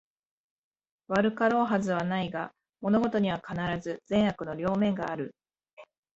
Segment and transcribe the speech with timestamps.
[1.09, 5.35] 悪かろうはずはないが、物事には必ず善悪の両面がある